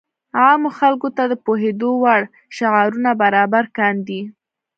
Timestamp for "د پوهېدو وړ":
1.31-2.21